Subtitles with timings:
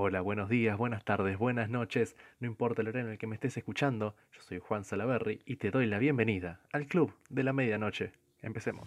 [0.00, 3.34] Hola, buenos días, buenas tardes, buenas noches, no importa el horario en el que me
[3.34, 7.52] estés escuchando, yo soy Juan Salaberry y te doy la bienvenida al Club de la
[7.52, 8.12] Medianoche.
[8.40, 8.86] Empecemos.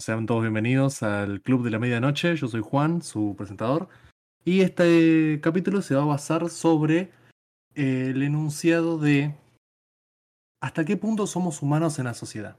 [0.00, 2.36] Sean todos bienvenidos al Club de la Medianoche.
[2.36, 3.88] Yo soy Juan, su presentador.
[4.44, 7.10] Y este capítulo se va a basar sobre
[7.74, 9.34] el enunciado de
[10.60, 12.56] hasta qué punto somos humanos en la sociedad.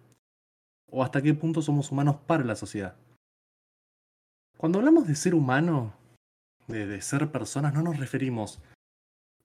[0.90, 2.96] O hasta qué punto somos humanos para la sociedad.
[4.58, 5.94] Cuando hablamos de ser humano,
[6.68, 8.60] de, de ser personas, no nos referimos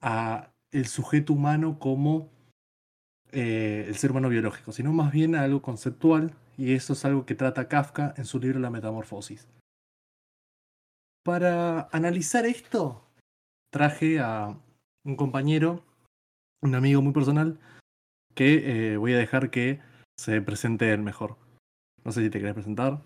[0.00, 2.30] a el sujeto humano como
[3.32, 7.26] eh, el ser humano biológico, sino más bien a algo conceptual, y eso es algo
[7.26, 9.48] que trata Kafka en su libro La Metamorfosis.
[11.24, 13.04] Para analizar esto,
[13.72, 14.56] traje a
[15.04, 15.84] un compañero,
[16.62, 17.58] un amigo muy personal,
[18.36, 19.80] que eh, voy a dejar que
[20.16, 21.36] se presente el mejor.
[22.04, 23.02] No sé si te querés presentar.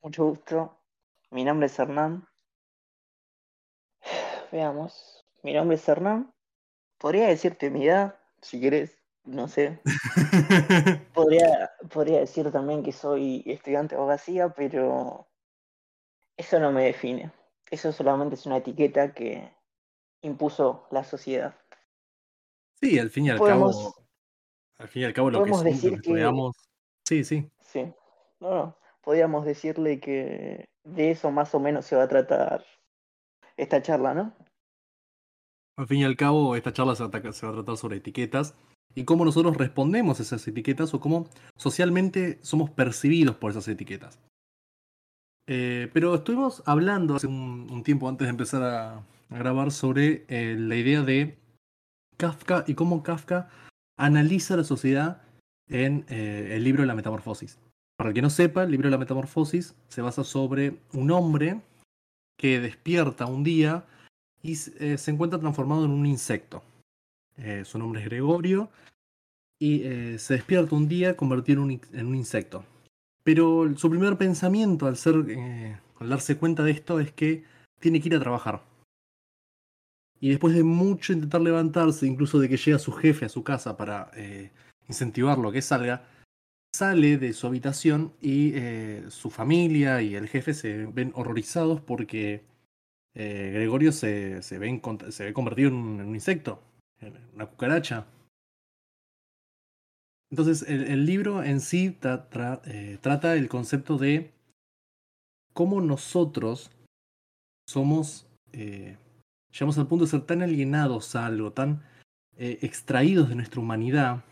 [0.00, 0.78] Mucho gusto.
[1.32, 2.28] Mi nombre es Hernán.
[4.52, 5.26] Veamos.
[5.42, 6.32] Mi nombre es Hernán.
[6.96, 8.99] Podría decirte mi edad, si querés.
[9.24, 9.80] No sé.
[11.14, 15.28] Podría, podría decir también que soy estudiante de abogacía, pero
[16.36, 17.30] eso no me define.
[17.70, 19.52] Eso solamente es una etiqueta que
[20.22, 21.54] impuso la sociedad.
[22.80, 23.94] Sí, al fin y al Podemos- cabo.
[24.78, 26.56] Al fin y al cabo lo que somos, decir lo que que- estudiamos-
[27.06, 27.50] Sí, sí.
[27.60, 27.92] Sí.
[28.40, 28.76] No, no.
[29.02, 32.64] Podríamos decirle que de eso más o menos se va a tratar
[33.56, 34.34] esta charla, ¿no?
[35.76, 38.54] Al fin y al cabo, esta charla se va a tratar sobre etiquetas
[38.94, 44.18] y cómo nosotros respondemos a esas etiquetas o cómo socialmente somos percibidos por esas etiquetas.
[45.46, 50.74] Eh, pero estuvimos hablando hace un, tiempo antes de empezar a, grabar sobre eh, la
[50.74, 51.38] idea de
[52.16, 53.48] Kafka y cómo Kafka
[53.96, 55.22] analiza la sociedad
[55.68, 57.58] en eh, el libro de la Metamorfosis.
[57.96, 61.60] Para el que no sepa, el libro de la Metamorfosis se basa sobre un hombre
[62.36, 63.84] que despierta un día
[64.42, 66.62] y se encuentra transformado en un insecto.
[67.42, 68.70] Eh, su nombre es Gregorio
[69.58, 72.64] y eh, se despierta un día convertido en un, insecto.
[73.22, 77.44] Pero su primer pensamiento al, ser, eh, al darse cuenta de esto es que
[77.78, 78.62] tiene que ir a trabajar.
[80.20, 83.78] Y después de mucho intentar levantarse, incluso de que llega su jefe a su casa
[83.78, 84.10] para
[84.86, 86.06] incentivarlo a que salga,
[86.74, 88.52] sale de su habitación y
[89.08, 92.44] su familia y el jefe se ven horrorizados porque
[93.14, 94.78] Gregorio se, se, ve
[95.08, 96.62] se ve convertido en un, insecto,
[97.34, 98.06] una cucaracha.
[100.30, 101.98] Entonces, el, libro en sí
[102.64, 104.32] eh, trata el concepto de
[105.52, 106.70] cómo nosotros
[107.68, 108.96] somos, eh,
[109.50, 111.82] llegamos al punto de ser tan alienados a algo, tan
[112.36, 114.22] eh, extraídos de nuestra humanidad,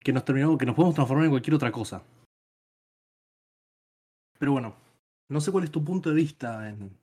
[0.00, 2.04] que nos terminamos, que nos podemos transformar en cualquier otra cosa.
[4.38, 4.76] Pero bueno,
[5.28, 6.96] no sé cuál es tu punto de vista en,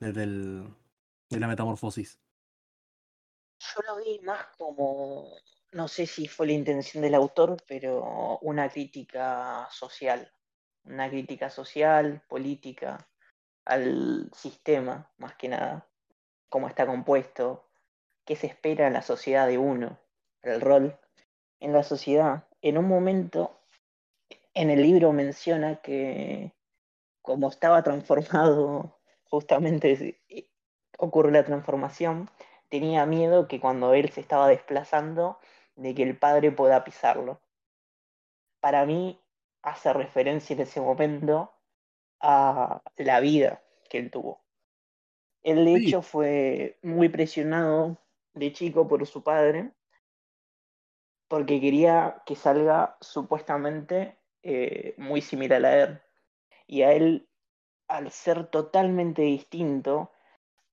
[0.00, 2.18] de la metamorfosis.
[3.58, 5.36] Yo lo vi más como,
[5.72, 10.32] no sé si fue la intención del autor, pero una crítica social,
[10.84, 13.08] una crítica social, política,
[13.64, 15.86] al sistema, más que nada,
[16.48, 17.68] cómo está compuesto,
[18.24, 19.98] qué se espera en la sociedad de uno,
[20.42, 20.98] el rol
[21.60, 22.46] en la sociedad.
[22.62, 23.60] En un momento,
[24.54, 26.54] en el libro menciona que
[27.22, 30.22] como estaba transformado, justamente
[30.96, 32.30] ocurre la transformación,
[32.68, 35.38] tenía miedo que cuando él se estaba desplazando,
[35.76, 37.40] de que el padre pueda pisarlo.
[38.60, 39.20] Para mí
[39.62, 41.52] hace referencia en ese momento
[42.20, 44.40] a la vida que él tuvo.
[45.42, 45.86] Él de Sí.
[45.88, 47.98] hecho fue muy presionado
[48.34, 49.72] de chico por su padre
[51.28, 56.00] porque quería que salga supuestamente eh, muy similar a él.
[56.66, 57.28] Y a él,
[57.88, 60.12] al ser totalmente distinto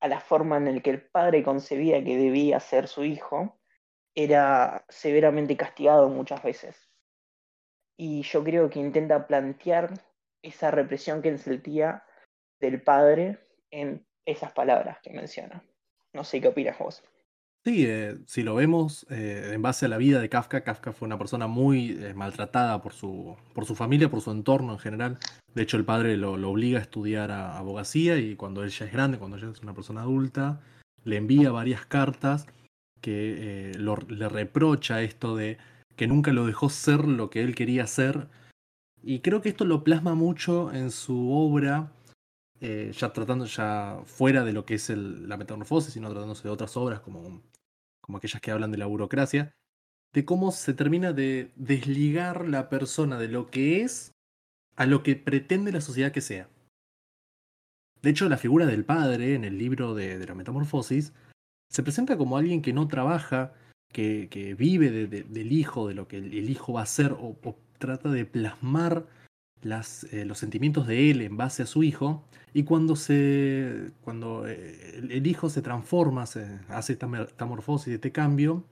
[0.06, 3.58] a la forma en la que el padre concebía que debía ser su hijo,
[4.14, 6.92] era severamente castigado muchas veces.
[7.98, 9.94] Y yo creo que intenta plantear
[10.44, 12.04] esa represión que sentía
[12.60, 13.40] del padre
[13.72, 15.66] en esas palabras que menciona.
[16.14, 17.04] No sé qué opinas vos.
[17.66, 21.08] Sí, eh, si lo vemos eh, en base a la vida de Kafka, Kafka fue
[21.08, 25.18] una persona muy eh, maltratada por su, por su familia, por su entorno en general.
[25.56, 28.94] De hecho, el padre lo, obliga a estudiar a- abogacía y cuando él ya es
[28.94, 30.62] grande, cuando ya es una persona adulta,
[31.06, 32.46] le envía varias cartas
[33.02, 35.58] que eh, le reprocha esto de
[35.96, 38.28] que nunca lo dejó ser lo que él quería ser.
[39.02, 41.92] Y creo que esto lo plasma mucho en su obra
[42.62, 47.00] ya tratando ya fuera de lo que es la metamorfosis, sino tratándose de otras obras
[47.00, 47.44] como,
[48.06, 49.56] como aquellas que hablan de la burocracia,
[50.14, 54.12] de cómo se termina de desligar la persona de lo que es
[54.76, 56.48] a lo que pretende la sociedad que sea.
[58.04, 61.14] De hecho, la figura del padre en el libro de, la Metamorfosis
[61.72, 63.54] se presenta como alguien que no trabaja,
[63.92, 67.36] que, vive del hijo, de lo que el, hijo va a hacer, o,
[67.80, 69.08] trata de plasmar
[69.66, 72.24] las, eh, los sentimientos de él en base a su hijo.
[72.54, 78.64] Y cuando, se, cuando eh, el, hijo se transforma, se hace esta metamorfosis, este cambio,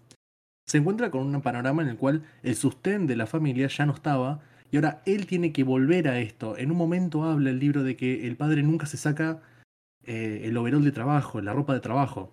[0.68, 3.94] se encuentra con un panorama en el cual el sustén de la familia ya no
[3.94, 4.42] estaba
[4.72, 6.58] y ahora él tiene que volver a esto.
[6.58, 9.42] En un momento habla el libro de que el padre nunca se saca
[10.06, 12.32] eh, el overol de trabajo, la ropa de trabajo.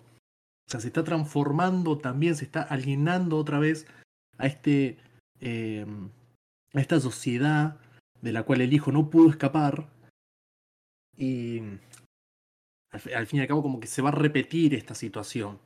[0.67, 3.87] O sea, se está transformando también, se está alienando otra vez
[4.37, 4.97] a, este,
[5.41, 7.77] a esta sociedad
[8.21, 9.87] de la cual el hijo no pudo escapar.
[11.17, 11.61] Y
[12.91, 15.59] al, fin y al cabo como que se va a repetir esta situación.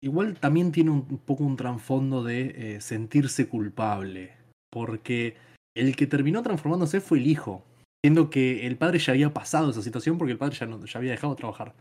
[0.00, 4.36] Igual también tiene un, poco un trasfondo de eh, sentirse culpable
[4.70, 5.36] porque
[5.76, 7.62] el que terminó transformándose fue el hijo,
[8.04, 10.98] siendo que el padre ya había pasado esa situación porque el padre ya, no, ya
[10.98, 11.74] había dejado de trabajar.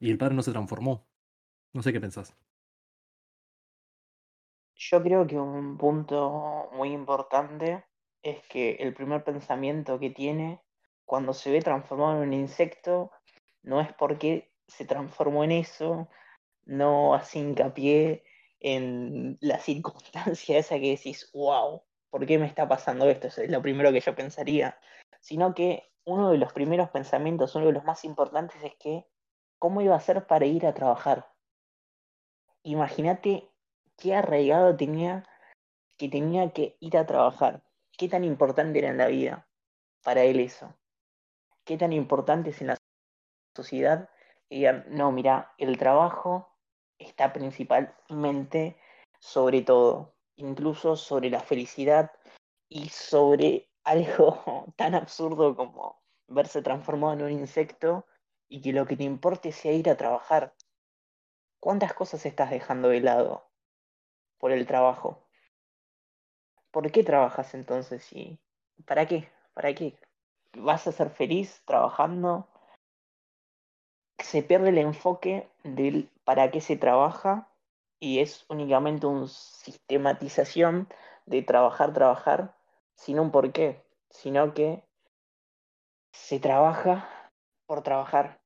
[0.00, 1.04] Y el padre no se transformó.
[1.74, 2.34] No sé qué pensás.
[4.76, 7.84] Yo creo que un punto muy importante
[8.22, 10.60] es que el primer pensamiento que tiene
[11.04, 13.10] cuando se ve transformado en un insecto
[13.62, 16.08] no es porque se transformó en eso,
[16.64, 18.24] no hace hincapié
[18.60, 23.28] en la circunstancia esa que decís, wow, ¿por qué me está pasando esto?
[23.28, 24.78] es lo primero que yo pensaría.
[25.20, 29.06] Sino que uno de los primeros pensamientos, uno de los más importantes es que,
[29.58, 31.32] ¿cómo iba a ser para ir a trabajar?
[32.62, 33.50] Imagínate
[33.96, 35.26] qué arraigado tenía
[35.96, 37.62] que tenía que ir a trabajar.
[38.00, 39.46] ¿Qué tan importante era en la vida
[40.02, 40.74] para él eso?
[41.66, 42.78] ¿Qué tan importante es en la
[43.54, 44.08] sociedad?
[44.48, 46.48] Y no, mira, el trabajo
[46.98, 48.78] está principalmente
[49.18, 52.10] sobre todo incluso sobre la felicidad
[52.70, 58.06] y sobre algo tan absurdo como verse transformado en un insecto
[58.48, 60.54] y que lo que te importe sea ir a trabajar.
[61.60, 63.50] ¿Cuántas cosas estás dejando de lado
[64.38, 65.29] por el trabajo?
[66.70, 68.12] ¿Por qué trabajas entonces?
[68.12, 68.38] ¿Y
[68.86, 69.28] para qué?
[69.54, 69.98] ¿Para qué?
[70.56, 72.48] ¿Vas a ser feliz trabajando?
[74.18, 77.48] Se pierde el enfoque del para qué se trabaja
[77.98, 80.88] y es únicamente una sistematización
[81.26, 82.56] de trabajar, trabajar,
[82.94, 84.84] sin un porqué, sino que
[86.12, 87.30] se trabaja
[87.66, 88.40] por trabajar.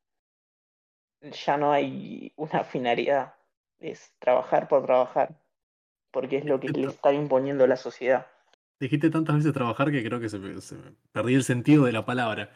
[1.20, 3.34] Ya no hay una finalidad,
[3.78, 5.40] es trabajar por trabajar,
[6.14, 8.28] porque es lo que le está imponiendo la sociedad.
[8.80, 10.38] Dijiste tantas veces trabajar que creo que se
[11.12, 12.50] perdí el sentido de la palabra.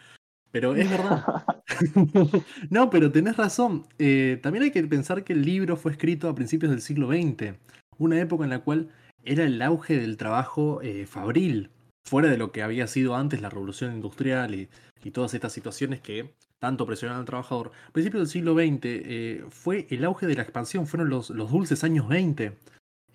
[0.51, 1.25] Pero es verdad.
[2.71, 3.87] no, pero tenés razón.
[3.99, 7.55] Eh, también hay que pensar que el libro fue escrito a principios del siglo XX,
[7.99, 8.91] una época en la cual
[9.25, 11.71] era el auge del trabajo eh, fabril,
[12.07, 14.69] fuera de lo que había sido antes la revolución industrial y,
[15.13, 17.73] todas estas situaciones que tanto presionaban al trabajador.
[17.89, 21.51] A principios del siglo XX eh, fue el auge de la expansión, fueron los, los
[21.51, 22.59] dulces años 20,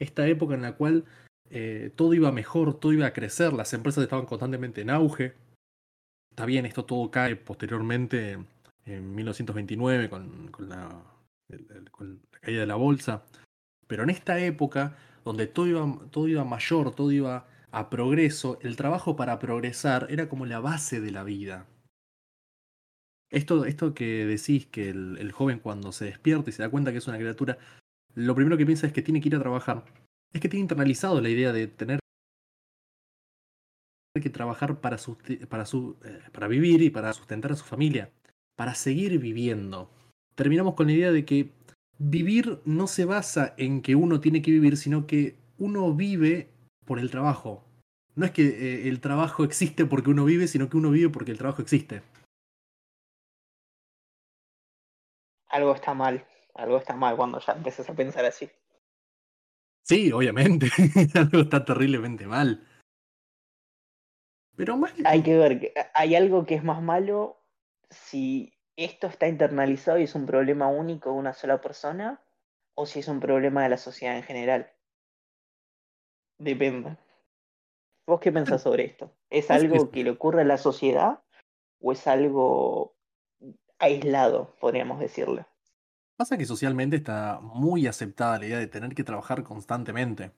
[0.04, 1.06] esta época en la cual
[1.96, 5.36] todo iba mejor, todo iba a crecer, las empresas estaban constantemente en auge,
[6.34, 8.40] Está bien, esto todo cae posteriormente
[8.86, 11.00] en 1929 con, la,
[12.42, 13.24] caída de la bolsa,
[13.86, 18.78] pero en esta época donde todo iba, todo iba mayor, todo iba a progreso, el
[18.78, 21.68] trabajo para progresar era como la base de la vida.
[23.30, 26.98] Esto, esto que decís que el, joven cuando se despierta y se da cuenta que
[26.98, 27.60] es una criatura,
[28.16, 29.86] lo primero que piensa es que tiene que ir a trabajar.
[30.34, 32.00] Es que tiene internalizado la idea de tener
[34.22, 35.48] que trabajar eh,
[36.32, 38.12] para vivir y para sustentar a su familia,
[38.56, 39.90] para seguir viviendo.
[40.36, 41.52] Terminamos con la idea de que
[41.98, 46.50] vivir no se basa en que uno tiene que vivir, sino que uno vive
[46.86, 47.64] por el trabajo.
[48.16, 51.32] No es que eh, el trabajo existe porque uno vive, sino que uno vive porque
[51.32, 52.04] el trabajo existe.
[55.48, 56.26] Algo está mal,
[56.56, 58.50] algo está mal cuando ya empiezas a pensar así.
[59.84, 60.68] Sí, obviamente,
[61.16, 62.66] algo está terriblemente mal.
[64.56, 67.42] Pero Hay que ver, hay algo que es más malo
[67.90, 72.24] si esto está internalizado y es un problema único de una sola persona
[72.76, 74.72] o si es un problema de la sociedad en general.
[76.40, 76.98] Depende.
[78.08, 79.16] ¿Vos qué pensás sobre esto?
[79.30, 81.24] ¿Es algo que le ocurre a la sociedad
[81.80, 82.96] o es algo
[83.80, 85.46] aislado, podríamos decirle?
[86.18, 90.32] Pasa que socialmente está muy aceptada la idea de tener que trabajar constantemente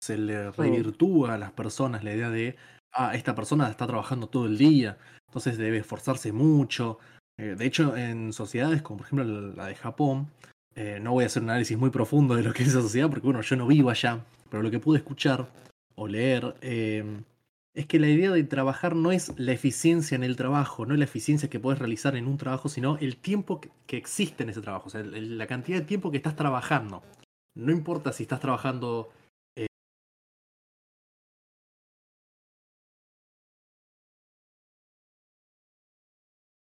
[0.00, 2.56] se le revirtúa a las personas la idea de
[2.92, 6.98] ah, esta persona está trabajando todo el día, entonces debe esforzarse mucho.
[7.38, 10.30] Eh, de hecho, en sociedades como por ejemplo la de Japón,
[10.74, 13.08] eh, no voy a hacer un análisis muy profundo de lo que es esa sociedad,
[13.10, 15.48] porque bueno, yo no vivo allá, pero lo que pude escuchar
[15.96, 17.04] o leer eh,
[17.78, 20.98] es que la idea de trabajar no es la eficiencia en el trabajo, no es
[20.98, 24.60] la eficiencia que puedes realizar en un trabajo, sino el tiempo que existe en ese
[24.60, 27.04] trabajo, o sea, la cantidad de tiempo que estás trabajando.
[27.54, 29.10] No importa si estás trabajando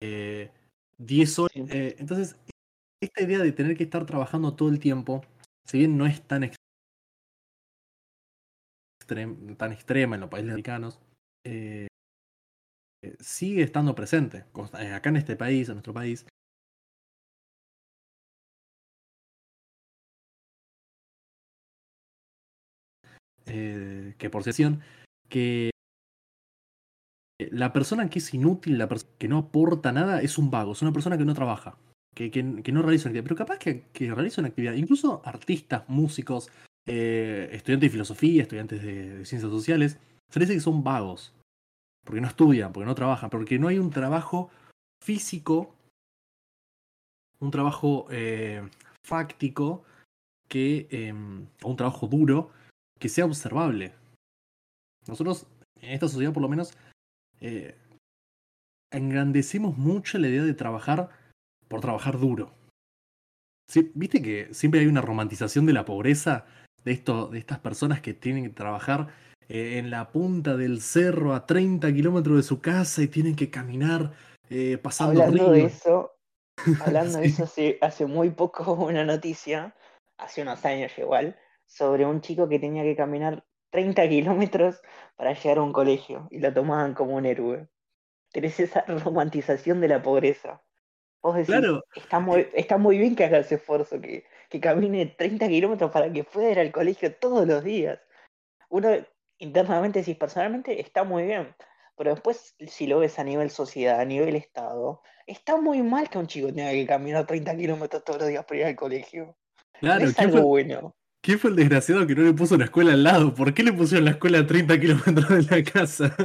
[0.01, 0.51] eh,
[0.98, 1.55] 10 horas.
[1.55, 2.36] Eh, entonces,
[3.01, 5.22] esta idea de tener que estar trabajando todo el tiempo,
[5.65, 6.43] si bien no es tan,
[9.06, 11.00] tan extrema en los países americanos,
[11.46, 11.88] eh,
[13.20, 14.46] sigue estando presente.
[14.80, 16.26] Eh, acá en este país, en nuestro país,
[23.46, 24.82] eh, que por sesión,
[25.30, 25.72] que
[27.52, 30.82] la persona que es inútil, la persona que no aporta nada, es un vago, es
[30.82, 31.78] una persona que no trabaja,
[32.16, 35.84] que, que, no realiza una actividad, pero capaz que, que, realiza una actividad, incluso artistas,
[35.90, 36.50] músicos,
[36.86, 40.00] eh, estudiantes de filosofía, estudiantes de, ciencias sociales,
[40.30, 41.34] se dice que son vagos,
[42.04, 44.50] porque no estudian, porque no trabajan, porque no hay un trabajo
[45.02, 45.74] físico,
[47.40, 48.68] un trabajo eh,
[49.06, 49.84] fáctico,
[50.48, 52.52] que, em, o un trabajo duro,
[53.00, 53.94] que sea observable.
[55.08, 55.48] Nosotros,
[55.82, 56.74] en esta sociedad por lo menos,
[57.42, 57.75] eh,
[58.92, 61.10] engrandecemos mucho la idea de trabajar
[61.68, 62.52] por trabajar duro.
[63.96, 66.46] Viste que siempre hay una romantización de la pobreza,
[66.84, 69.08] de, esto, de estas personas que tienen que trabajar
[69.50, 73.50] eh, en la punta del cerro a 30 kilómetros de su casa y tienen que
[73.50, 74.12] caminar
[74.50, 76.16] eh, pasando Hablando de eso,
[76.86, 79.75] hablando de eso hace, hace muy poco una noticia,
[80.18, 84.82] hace unos años igual, sobre un chico que tenía que caminar 30 kilómetros
[85.16, 87.68] para llegar a un colegio y lo tomaban como un héroe.
[88.32, 90.62] Tenés esa romantización de la pobreza.
[91.22, 91.84] Vos decís, claro.
[91.96, 96.14] está, muy, está muy bien que haga ese esfuerzo, que, que camine 30 kilómetros para
[96.14, 98.00] que pueda ir al colegio todos los días.
[98.70, 98.90] Uno
[99.40, 101.56] internamente, si personalmente, está muy bien.
[101.98, 106.20] Pero después, si lo ves a nivel sociedad, a nivel Estado, está muy mal que
[106.20, 109.36] un chico tenga que caminar 30 kilómetros todos los días para ir al colegio.
[109.80, 110.94] Claro, es algo bueno.
[111.24, 113.34] ¿Quién fue el desgraciado que no le puso una escuela al lado?
[113.34, 116.16] ¿Por qué le pusieron la escuela a 30 kilómetros de la casa?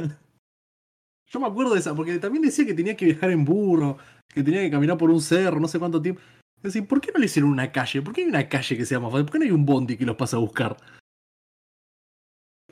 [1.25, 4.43] Yo me acuerdo de esa, porque también decía que tenía que viajar en burro, que
[4.43, 6.21] tenía que caminar por un cerro, no sé cuánto tiempo.
[6.59, 8.01] Es decir, ¿por qué no le hicieron una calle?
[8.01, 9.25] ¿Por qué hay una calle que sea más fácil?
[9.25, 10.75] ¿Por qué no hay un bondi que los pasa a buscar?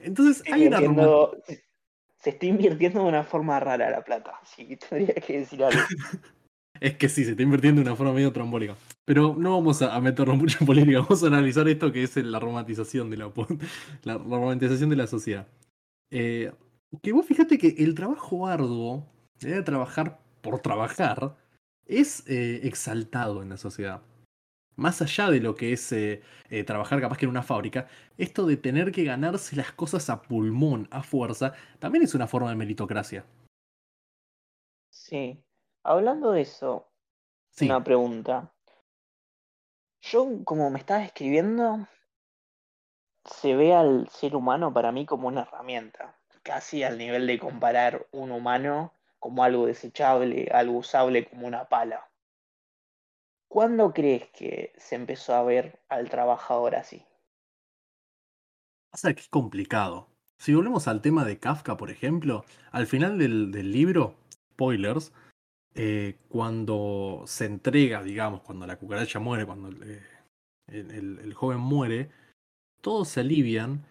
[0.01, 0.79] Entonces, hay una
[2.19, 5.79] Se está invirtiendo de una forma rara la plata, sí, tendría que decir algo.
[6.79, 8.75] Es que sí, se está invirtiendo de una forma medio trombólica.
[9.03, 12.39] Pero no vamos a, meternos mucho en política, vamos a analizar esto que es la
[12.39, 13.31] romantización de la,
[14.03, 15.47] la romantización de la sociedad.
[16.11, 16.51] Eh,
[17.01, 19.07] que vos fíjate que el trabajo arduo,
[19.39, 21.35] de trabajar por trabajar,
[21.87, 24.01] es eh, exaltado en la sociedad.
[24.75, 26.21] Más allá de lo que es eh,
[26.65, 30.87] trabajar capaz que en una fábrica, esto de tener que ganarse las cosas a pulmón,
[30.91, 33.25] a fuerza, también es una forma de meritocracia.
[34.91, 35.43] Sí,
[35.87, 36.91] Hablando de eso,
[37.61, 38.51] una pregunta.
[40.01, 41.87] Yo, como me estás escribiendo,
[43.23, 48.05] se ve al ser humano para mí como una herramienta, casi al nivel de comparar
[48.11, 48.91] un humano
[49.27, 52.09] como algo desechable, algo usable como una pala.
[53.49, 57.05] ¿Cuándo crees que se empezó a ver al trabajador así?
[58.89, 60.07] Pasa que es complicado.
[60.37, 64.15] Si volvemos al tema de Kafka, por ejemplo, al final del, del libro,
[64.53, 65.11] spoilers,
[65.75, 69.67] eh, cuando se entrega, digamos, cuando la cucaracha muere, cuando
[70.67, 72.11] el, joven muere,
[72.79, 73.83] todos se alivian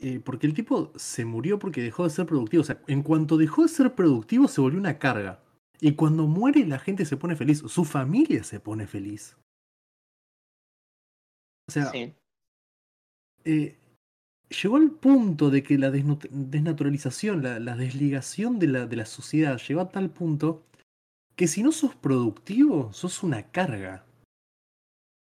[0.00, 2.62] eh, porque el tipo se murió porque dejó de ser productivo.
[2.62, 5.42] O sea, en cuanto dejó de ser productivo se volvió una carga.
[5.80, 9.36] Y cuando muere la gente se pone feliz, su familia se pone feliz.
[11.68, 11.92] O sea,
[13.44, 13.78] eh,
[14.48, 19.82] llegó al punto de que la desnaturalización, la, desligación de la, de la, sociedad llegó
[19.82, 20.64] a tal punto
[21.36, 24.04] que si no sos productivo, sos una carga.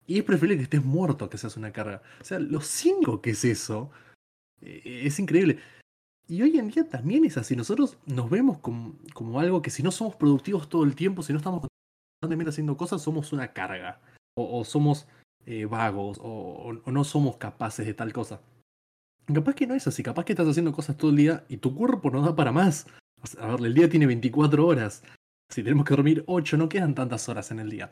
[0.08, 2.02] Y es preferible que estés muerto que seas una carga.
[2.20, 3.92] O sea, lo cinco que es eso,
[4.62, 5.60] es increíble.
[6.28, 7.56] Y hoy en día también es así.
[7.56, 11.34] Nosotros nos vemos como, como algo que si no somos productivos todo el tiempo, si
[11.34, 11.68] no estamos
[12.22, 14.00] constantemente haciendo cosas, somos una carga.
[14.36, 15.08] O, somos
[15.46, 18.42] eh, vagos, o no somos capaces de tal cosa.
[19.34, 21.76] Capaz que no es así, capaz que estás haciendo cosas todo el día y tu
[21.76, 22.88] cuerpo no da para más.
[23.40, 25.04] A ver, el día tiene 24 horas.
[25.50, 27.92] Si tenemos que dormir 8, no quedan tantas horas en el día.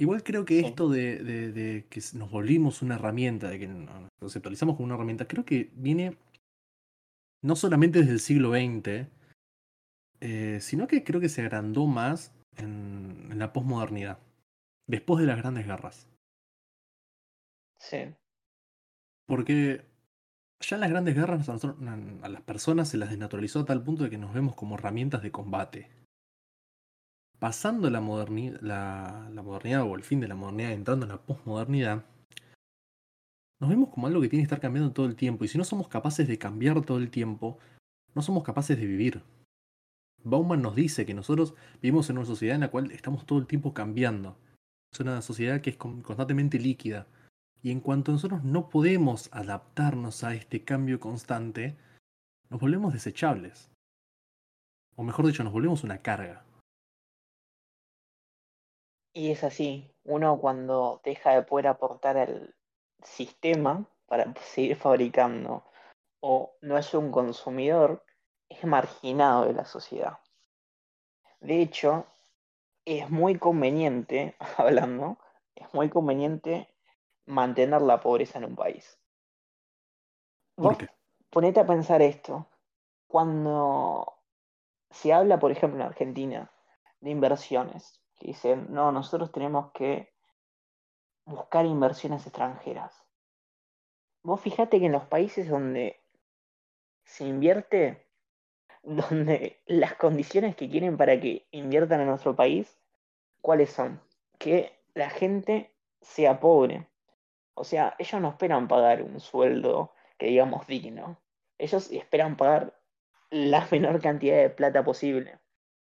[0.00, 4.76] Igual creo que esto de, de, que nos volvimos una herramienta, de que nos conceptualizamos
[4.76, 6.16] como una herramienta, creo que viene
[7.42, 9.08] no solamente desde el siglo XX,
[10.20, 14.18] eh, sino que creo que se agrandó más en, en la posmodernidad,
[14.86, 16.06] después de las grandes guerras.
[17.80, 18.14] Sí.
[19.26, 19.84] Porque
[20.60, 21.76] ya en las grandes guerras a, nosotros-
[22.22, 25.22] a las personas se las desnaturalizó a tal punto de que nos vemos como herramientas
[25.22, 25.97] de combate.
[27.38, 31.22] Pasando la, moderni- la, la modernidad o el fin de la modernidad, entrando en la
[31.22, 32.04] posmodernidad,
[33.60, 35.44] nos vemos como algo que tiene que estar cambiando todo el tiempo.
[35.44, 37.58] Y si no somos capaces de cambiar todo el tiempo,
[38.14, 39.22] no somos capaces de vivir.
[40.24, 43.46] Bauman nos dice que nosotros vivimos en una sociedad en la cual estamos todo el
[43.46, 44.36] tiempo cambiando.
[44.92, 47.06] Es una sociedad que es con- constantemente líquida.
[47.62, 51.76] Y en cuanto nosotros no podemos adaptarnos a este cambio constante,
[52.50, 53.70] nos volvemos desechables.
[54.96, 56.44] O mejor dicho, nos volvemos una carga.
[59.18, 62.54] Y es así, uno cuando deja de poder aportar al
[63.02, 65.64] sistema para seguir fabricando
[66.20, 68.04] o no es un consumidor,
[68.48, 70.18] es marginado de la sociedad.
[71.40, 72.06] De hecho,
[72.84, 75.18] es muy conveniente, hablando,
[75.56, 76.72] es muy conveniente
[77.26, 79.00] mantener la pobreza en un país.
[80.54, 80.88] ¿Por Vos qué?
[81.30, 82.46] ponete a pensar esto.
[83.08, 84.14] Cuando
[84.92, 86.52] se habla, por ejemplo, en Argentina,
[87.00, 90.12] de inversiones, que dicen, no, nosotros tenemos que
[91.24, 93.04] buscar inversiones extranjeras.
[94.22, 96.00] Vos fijate que en los países donde
[97.04, 98.06] se invierte,
[98.82, 102.78] donde las condiciones que quieren para que inviertan en nuestro país,
[103.40, 104.00] ¿cuáles son?
[104.38, 106.86] Que la gente sea pobre.
[107.54, 111.20] O sea, ellos no esperan pagar un sueldo que digamos digno.
[111.58, 112.78] Ellos esperan pagar
[113.30, 115.38] la menor cantidad de plata posible.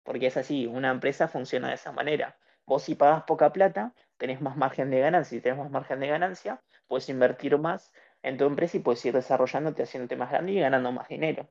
[0.03, 2.37] Porque es así, una empresa funciona de esa manera.
[2.65, 5.37] Vos si pagás poca plata, tenés más margen de ganancia.
[5.37, 7.91] Si tenés más margen de ganancia, puedes invertir más
[8.23, 11.49] en tu empresa y puedes ir desarrollándote, haciéndote más grande y ganando más dinero.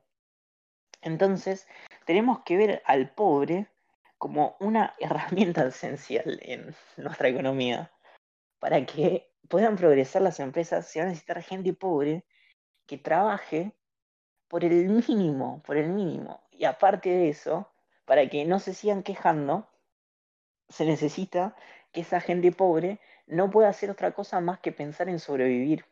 [1.01, 1.67] Entonces,
[2.05, 3.67] tenemos que ver al pobre
[4.17, 7.91] como una herramienta esencial en nuestra economía.
[8.59, 12.23] Para que puedan progresar las empresas, se va a necesitar gente pobre
[12.85, 13.75] que trabaje
[14.47, 16.43] por el mínimo, por el mínimo.
[16.51, 17.70] Y aparte de eso,
[18.11, 19.69] para que no se sigan quejando,
[20.67, 21.55] se necesita
[21.93, 25.85] que esa gente pobre no pueda hacer otra cosa más que pensar en sobrevivir.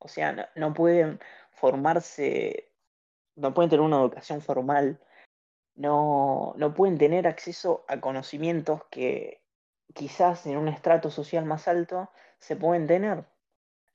[0.00, 1.20] O sea, no, no pueden
[1.52, 2.72] formarse,
[3.36, 5.00] no pueden tener una educación formal,
[5.76, 9.40] no, no pueden tener acceso a conocimientos que
[9.94, 13.26] quizás en un estrato social más alto se pueden tener.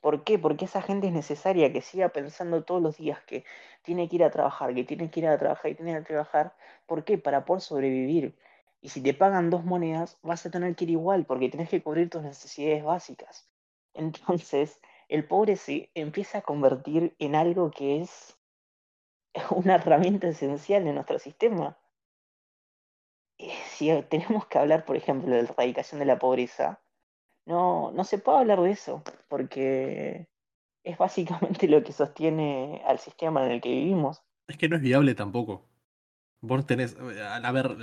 [0.01, 0.39] ¿Por qué?
[0.39, 3.45] Porque esa gente es necesaria que siga pensando todos los días que
[3.83, 6.55] tiene que ir a trabajar, que tiene que ir a trabajar y tiene que trabajar.
[6.85, 7.17] ¿Por qué?
[7.17, 8.37] Para poder sobrevivir.
[8.81, 11.83] Y si te pagan dos monedas, vas a tener que ir igual porque tenés que
[11.83, 13.49] cubrir tus necesidades básicas.
[13.93, 18.37] Entonces, el pobre se empieza a convertir en algo que es
[19.51, 21.77] una herramienta esencial en nuestro sistema.
[23.39, 26.81] Eh, Si tenemos que hablar, por ejemplo, de la erradicación de la pobreza,
[27.45, 30.27] no, no se puede hablar de eso, porque
[30.83, 34.21] es básicamente lo que sostiene al sistema en el que vivimos.
[34.47, 35.67] Es que no es viable tampoco.
[36.41, 37.75] Vos tenés, eh, a ver,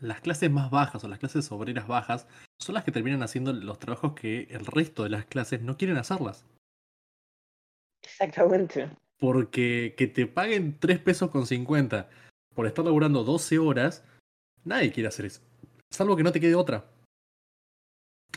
[0.00, 2.26] las clases más bajas o las clases obreras bajas
[2.58, 5.98] son las que terminan haciendo los trabajos que el resto de las clases no quieren
[5.98, 6.44] hacerlas.
[8.02, 8.90] Exactamente.
[9.18, 12.08] Porque que te paguen 3 pesos con 50
[12.54, 14.04] por estar laburando 12 horas,
[14.64, 15.42] nadie quiere hacer eso.
[15.90, 16.86] Salvo que no te quede otra.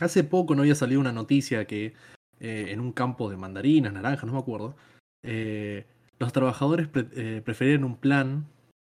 [0.00, 1.94] Hace poco no había salido una noticia que
[2.40, 4.76] eh, en un campo de mandarinas, naranjas, no me acuerdo,
[5.22, 5.86] eh,
[6.18, 8.46] los trabajadores pre- eh, preferían un plan.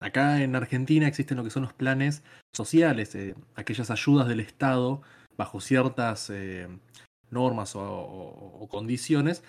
[0.01, 2.23] Acá en Argentina existen lo que son los planes
[2.55, 3.17] sociales,
[3.55, 5.03] aquellas ayudas del Estado
[5.37, 6.31] bajo ciertas
[7.31, 9.43] normas o, o- condiciones.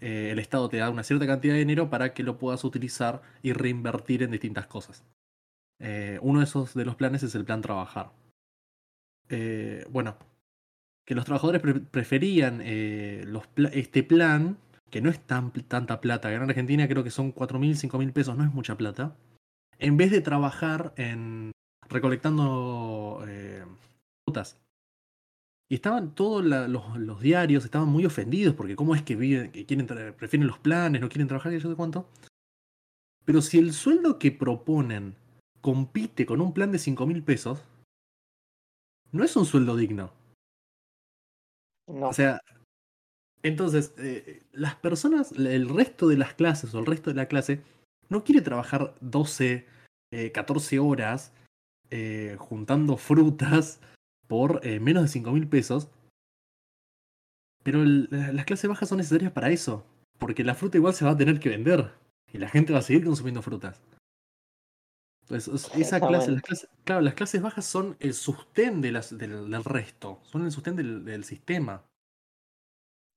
[0.00, 3.52] el Estado te da una cierta cantidad de dinero para que lo puedas utilizar y
[3.52, 5.04] reinvertir en distintas cosas.
[6.22, 8.12] Uno de esos de los planes es el plan trabajar.
[9.90, 10.16] Bueno,
[11.08, 13.24] que los trabajadores pre- preferían eh,
[13.72, 14.58] este plan,
[14.90, 18.36] que no es tan, tanta plata, que en Argentina creo que son 4.000, 5.000 pesos,
[18.36, 19.16] no es mucha plata,
[19.78, 20.92] en vez de trabajar
[21.88, 23.64] recolectando eh.
[25.70, 29.86] Y estaban todos los, diarios, estaban muy ofendidos porque cómo es que, viven, que quieren
[30.14, 32.06] prefieren los planes, no quieren trabajar y yo sé cuánto.
[33.24, 35.14] Pero si el sueldo que proponen
[35.62, 37.64] compite con un plan de 5.000 pesos,
[39.10, 40.17] no es un sueldo digno.
[41.88, 42.08] No.
[42.08, 42.40] O sea,
[43.42, 47.62] entonces, eh, las personas, el resto de las clases o el resto de la clase,
[48.08, 49.66] no quiere trabajar 12,
[50.10, 51.32] eh, 14 horas
[51.90, 53.80] eh, juntando frutas
[54.26, 55.88] por eh, menos de 5 mil pesos.
[57.62, 59.84] Pero las clases bajas son necesarias para eso,
[60.18, 61.92] porque la fruta igual se va a tener que vender.
[62.32, 63.82] Y la gente va a seguir consumiendo frutas.
[65.30, 70.20] Esa clase, las clases, claro, las clases bajas son el sustén de las, del, resto,
[70.22, 71.84] son el sustén del, sistema.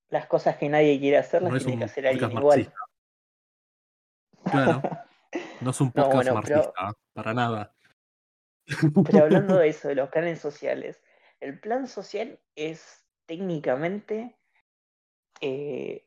[0.09, 2.73] Las cosas que nadie quiere hacer las tiene que hacer alguien igual.
[4.43, 4.81] Claro.
[5.61, 7.73] No es un podcast marxista, para nada.
[9.05, 11.01] Pero hablando de eso, de los planes sociales,
[11.39, 14.37] el plan social es técnicamente
[15.39, 16.05] eh,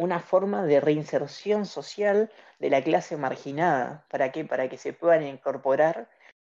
[0.00, 4.06] una forma de reinserción social de la clase marginada.
[4.08, 4.46] ¿Para qué?
[4.46, 6.08] Para que se puedan incorporar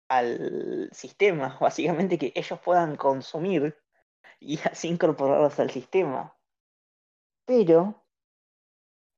[0.09, 3.75] al sistema, básicamente que ellos puedan consumir
[4.39, 6.37] y así incorporarlos al sistema.
[7.45, 8.03] Pero,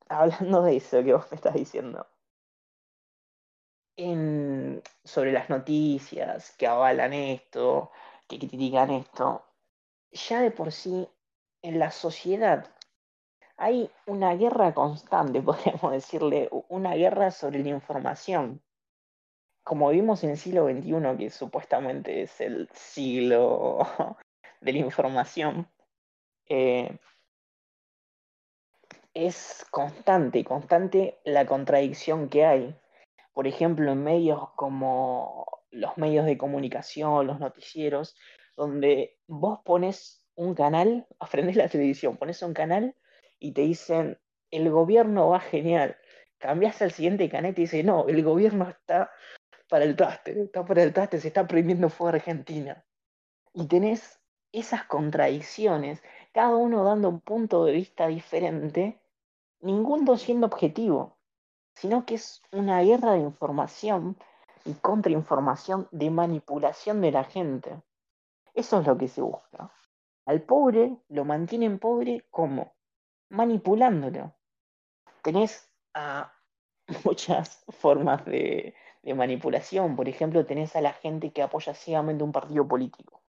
[0.07, 2.07] hablando de eso que vos me estás diciendo,
[5.03, 7.91] sobre las noticias que avalan esto,
[8.27, 9.45] que critican esto,
[10.11, 11.09] ya de por sí
[11.61, 12.72] en la sociedad
[13.57, 18.61] hay una guerra constante, podríamos decirle, una guerra sobre la información.
[19.63, 23.79] Como vimos en el siglo XXI, que supuestamente es el siglo
[24.61, 25.67] de la información,
[26.49, 26.97] eh,
[29.13, 32.75] es constante, constante la contradicción que hay.
[33.33, 38.15] Por ejemplo, en medios como los medios de comunicación, los noticieros,
[38.57, 42.95] donde vos pones un canal, aprendes la televisión, pones un canal
[43.43, 44.17] y te dicen,
[44.51, 45.97] el gobierno va genial.
[46.37, 49.11] Cambias al siguiente canal y te dice, no, el gobierno está
[49.67, 52.85] para el traste, está para el traste, se está prohibiendo fuera Argentina.
[53.53, 54.21] Y tenés
[54.53, 56.01] esas contradicciones,
[56.31, 59.01] cada uno dando un punto de vista diferente,
[59.59, 61.17] ninguno siendo objetivo,
[61.75, 64.15] sino que es una guerra de información
[64.63, 67.81] y contrainformación de manipulación de la gente.
[68.53, 69.69] Eso es lo que se busca.
[70.25, 72.71] Al pobre lo mantienen pobre como
[73.33, 74.33] manipulándolo.
[75.21, 75.69] Tenés
[77.03, 78.75] muchas formas de,
[79.15, 79.95] manipulación.
[79.95, 83.21] Por ejemplo, tenés a la gente que apoya ciegamente un partido político.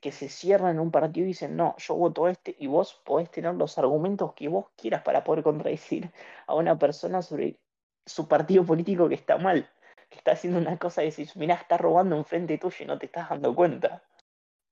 [0.00, 3.30] Que se cierran en un partido y dicen, no, yo voto este y vos podés
[3.30, 6.10] tener los argumentos que vos quieras para poder contradecir
[6.48, 7.60] a una persona sobre
[8.04, 9.70] su partido político que está mal,
[10.10, 13.06] que está haciendo una cosa y decís, mirá, está robando enfrente tuyo y no te
[13.06, 14.02] estás dando cuenta.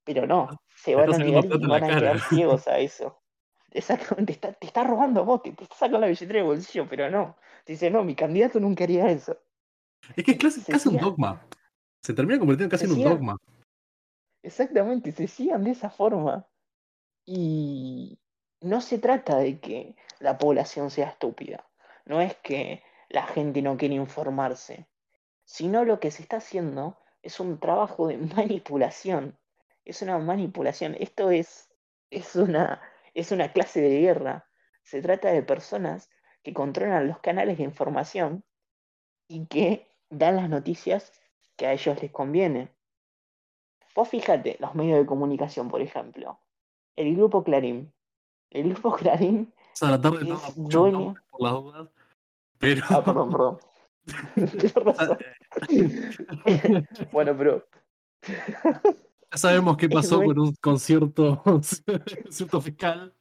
[0.03, 3.20] Pero no, se van a negar y van a quedar ciegos a eso.
[3.71, 7.37] Exactamente, te está robando a vos, te, está sacando la billetera de bolsillo, pero no.
[7.65, 9.37] dice, no, mi candidato nunca haría eso.
[10.15, 11.45] Es que es casi, un dogma.
[12.01, 13.37] Se termina convirtiendo casi en un dogma.
[14.43, 16.47] Exactamente, se sigan de esa forma.
[17.25, 18.19] Y
[18.61, 21.65] no se trata de que la población sea estúpida.
[22.05, 24.87] No es que la gente no quiere informarse.
[25.45, 29.37] Sino lo que se está haciendo es un trabajo de manipulación.
[29.85, 30.95] Es una manipulación.
[30.99, 31.69] Esto es,
[32.09, 32.81] es una
[33.13, 34.47] es una clase de guerra.
[34.83, 36.09] Se trata de personas
[36.43, 38.43] que controlan los canales de información
[39.27, 41.13] y que dan las noticias
[41.55, 42.73] que a ellos les conviene.
[43.95, 46.39] Vos fíjate, los medios de comunicación, por ejemplo.
[46.95, 47.93] El grupo Clarín.
[48.49, 51.15] El grupo Clarín es dueño...
[51.29, 51.89] Por las dudas,
[52.57, 52.85] pero...
[52.89, 53.59] Ah, perdón, perdón.
[57.11, 57.67] bueno, pero...
[59.31, 61.41] Ya sabemos qué pasó con un concierto,
[62.29, 63.13] cierto fiscal.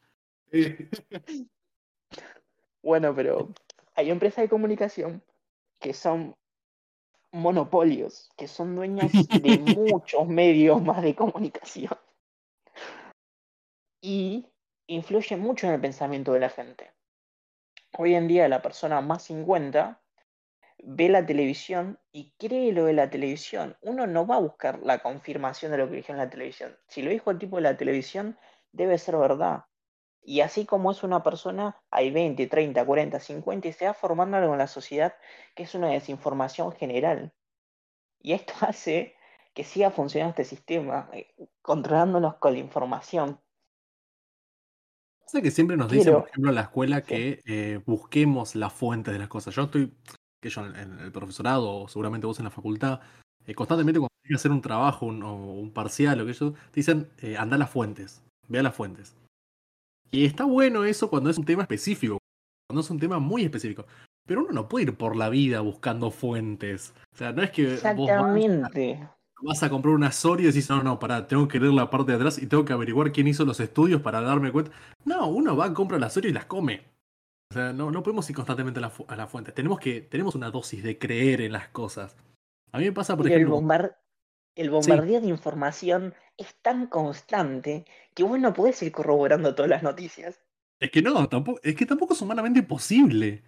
[2.83, 3.53] Bueno, pero
[3.95, 5.23] hay empresas de comunicación
[5.79, 6.35] que son
[7.31, 11.93] monopolios, que son dueñas de muchos medios más de comunicación.
[14.01, 14.47] Y
[14.87, 16.91] influyen mucho en el pensamiento de la gente.
[17.99, 20.00] Hoy en día la persona más 50
[20.85, 23.77] ve la televisión y cree lo de la televisión.
[23.81, 26.77] Uno no va a buscar la confirmación de lo que dijo en la televisión.
[26.89, 28.39] Si lo dijo el tipo de la televisión,
[28.73, 29.65] debe ser verdad.
[30.23, 34.37] Y así como es una persona, hay 20, 30, 40, 50 y se va formando
[34.37, 35.15] algo en la sociedad
[35.55, 37.33] que es una desinformación general.
[38.21, 39.17] Y esto hace
[39.55, 43.41] que siga funcionando este sistema, eh, controlándonos con la información.
[45.27, 49.13] Sé que siempre nos dicen, por ejemplo, en la escuela que eh, busquemos la fuente
[49.13, 49.55] de las cosas.
[49.55, 49.97] Yo estoy
[50.41, 53.01] que yo en, el profesorado, o seguramente vos en la facultad,
[53.47, 56.53] eh, constantemente cuando tienes que hacer un trabajo un, o un parcial o que eso,
[56.53, 59.15] te dicen, eh, anda a las fuentes, vea las fuentes.
[60.11, 62.19] Y está bueno eso cuando es un tema específico,
[62.69, 63.87] cuando es un tema muy específico.
[64.27, 66.95] Pero uno no puede ir por la vida buscando fuentes.
[67.15, 69.09] O sea, no es que Exactamente.
[69.43, 72.13] vas, a comprar una Soria y decís, no, no, pará, tengo que leer la parte
[72.13, 74.73] de atrás y tengo que averiguar quién hizo los estudios para darme cuenta.
[75.05, 76.85] No, uno va, compra la Soria y las come.
[77.51, 79.51] O sea, no, no podemos ir constantemente a la, a la, fuente.
[79.51, 82.17] Tenemos que, tenemos una dosis de creer en las cosas.
[82.71, 83.59] A mí me pasa, por ejemplo.
[83.59, 83.91] El,
[84.55, 87.85] el bombardeo de información es tan constante
[88.15, 90.41] que vos no podés ir corroborando todas las noticias.
[90.79, 93.43] Es que no, tampoco, es que tampoco es humanamente posible.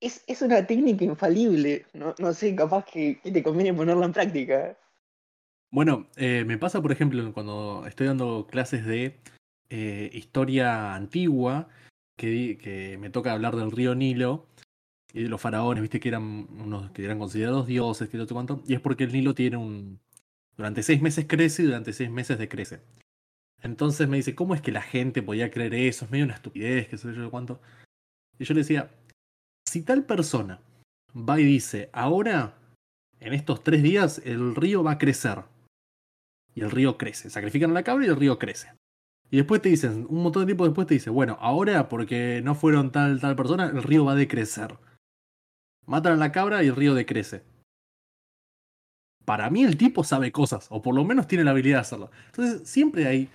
[0.00, 1.84] es, es una técnica infalible.
[1.92, 4.76] No, no sé, capaz que, que te conviene ponerla en práctica.
[5.70, 9.20] Bueno, eh, me pasa, por ejemplo, cuando estoy dando clases de
[9.68, 11.68] eh, historia antigua,
[12.20, 14.46] que, me toca hablar del río Nilo
[15.12, 18.74] y de los faraones, viste que eran unos que eran considerados dioses, que no y
[18.74, 20.00] es porque el Nilo tiene un.
[20.56, 22.80] Durante seis meses crece y durante seis meses decrece.
[23.62, 26.04] Entonces me dice, ¿cómo es que la gente podía creer eso?
[26.04, 27.60] Es medio una estupidez, que sé yo cuánto.
[28.38, 28.90] Y yo le decía,
[29.66, 30.60] si tal persona
[31.16, 32.56] va y dice, ahora,
[33.20, 35.44] en estos tres días, el río va a crecer.
[36.54, 37.30] Y el río crece.
[37.30, 38.68] Sacrifican a la cabra y el río crece.
[39.30, 42.54] Y después te dicen, un montón de tiempo después te dice, bueno, ahora porque no
[42.54, 44.76] fueron tal, tal persona, el río va a decrecer.
[45.86, 47.44] Matan a la cabra y el río decrece.
[49.24, 52.10] Para mí el tipo sabe cosas, o por lo menos tiene la habilidad de hacerlo.
[52.26, 53.28] Entonces siempre hay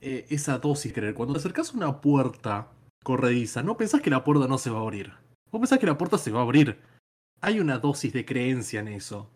[0.00, 1.14] eh, esa dosis creer.
[1.14, 2.68] Cuando te acercas a una puerta
[3.02, 5.12] corrediza, no pensás que la puerta no se va a abrir.
[5.50, 6.78] Vos pensás que la puerta se va a abrir.
[7.40, 9.28] Hay una dosis de creencia en eso.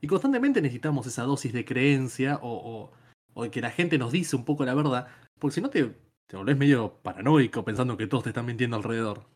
[0.00, 2.92] Y constantemente necesitamos esa dosis de creencia o, o,
[3.34, 5.06] o que la gente nos dice un poco la verdad,
[5.38, 5.94] porque si no te,
[6.26, 9.26] te volvés medio paranoico pensando que todos te están mintiendo alrededor.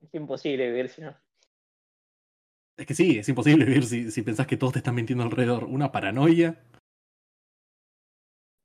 [0.00, 1.16] Es imposible vivir si no.
[2.76, 5.64] Es que sí, es imposible vivir si, si pensás que todos te están mintiendo alrededor.
[5.64, 6.62] Una paranoia.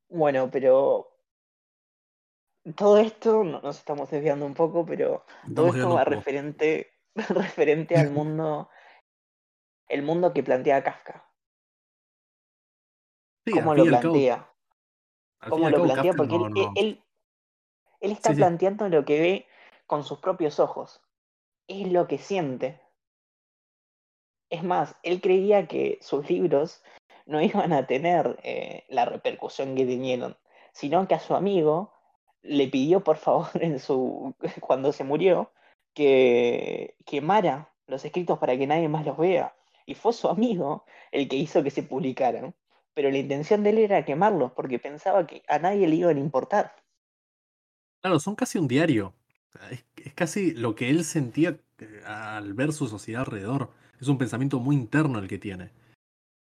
[0.09, 1.07] Bueno, pero
[2.75, 7.97] todo esto, no- nos estamos desviando un poco, pero todo Estamos esto va referente, referente
[7.97, 8.69] al mundo,
[9.87, 11.25] el mundo que plantea Kafka.
[13.45, 14.50] Sí, ¿Cómo lo plantea?
[15.49, 16.13] ¿Cómo lo plantea?
[16.13, 16.73] Porque no, él, no.
[16.75, 17.03] él,
[17.99, 18.41] él está Sí, sí.
[18.41, 19.47] planteando lo que ve
[19.87, 21.01] con sus propios ojos.
[21.67, 22.79] Es lo que siente.
[24.49, 26.83] Es más, él creía que sus libros
[27.25, 30.37] no iban a tener eh, la repercusión que tenieron,
[30.73, 31.93] sino que a su amigo
[32.41, 35.51] le pidió por favor en su cuando se murió
[35.93, 39.55] que quemara los escritos para que nadie más los vea.
[39.85, 42.55] Y fue su amigo el que hizo que se publicaran.
[42.93, 46.19] Pero la intención de él era quemarlos porque pensaba que a nadie le iban a
[46.19, 46.75] importar.
[48.01, 49.13] Claro, son casi un diario.
[49.69, 53.71] Es, casi lo que él sentía eh, al ver su sociedad alrededor.
[53.99, 55.71] Es un pensamiento muy interno el que tiene.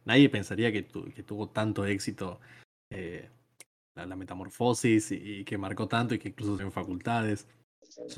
[0.05, 2.41] Nadie pensaría que, tu- que tuvo tanto éxito
[2.91, 3.31] eh,
[3.95, 7.47] la, metamorfosis y, que marcó tanto y que incluso en facultades.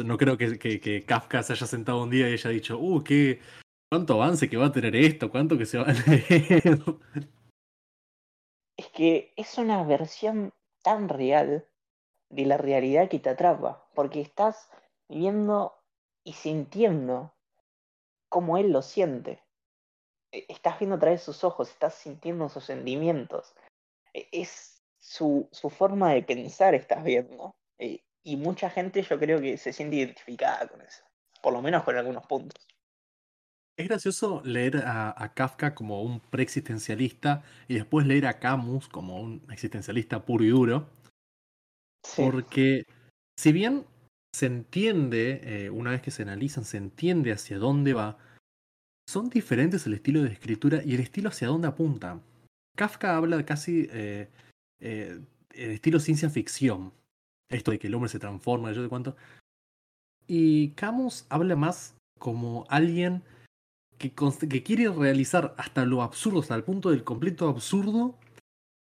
[0.04, 3.40] No creo que Kafka se haya sentado un día y haya dicho, uh, qué,
[3.90, 6.78] cuánto avance que va a tener esto, cuánto que se va a leer.
[8.96, 11.68] Que es una versión tan real
[12.30, 14.70] de la realidad que te atrapa, porque estás
[15.06, 15.74] viendo
[16.24, 17.34] y sintiendo
[18.30, 19.42] cómo él lo siente.
[20.32, 23.54] E- Estás viendo a través de sus ojos, estás sintiendo sus sentimientos.
[24.14, 27.54] E- Es su, su forma de pensar, estás viendo.
[27.78, 31.04] E- Y mucha gente yo creo que se siente identificada con eso,
[31.42, 32.66] por lo menos con algunos puntos.
[33.76, 39.20] Es gracioso leer a, a Kafka como un preexistencialista y después leer a Camus como
[39.20, 40.88] un existencialista puro y duro.
[42.02, 42.84] Sí, Porque
[43.38, 43.84] si bien
[44.34, 48.18] se entiende, eh, una vez que se analizan, se entiende hacia dónde va,
[49.08, 52.20] son diferentes el estilo de escritura y el estilo hacia dónde apunta.
[52.76, 54.28] Kafka habla casi eh,
[54.80, 55.20] eh,
[55.54, 56.92] el estilo ciencia ficción.
[57.50, 59.16] Esto de que el hombre se transforma, yo de cuánto.
[60.26, 63.22] Y Camus habla más como alguien
[63.98, 68.18] que, quiere realizar hasta lo absurdo, hasta el punto del completo absurdo,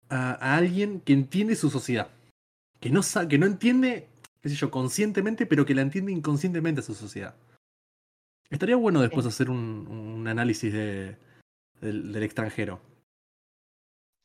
[0.08, 2.10] a, a alguien que entiende su sociedad.
[2.80, 4.08] Que no, sa- que no entiende,
[4.40, 7.34] qué sé yo, conscientemente, pero que la entiende inconscientemente a su sociedad.
[8.50, 11.16] Estaría bueno después hacer un, un análisis de,
[11.80, 12.80] del, del extranjero.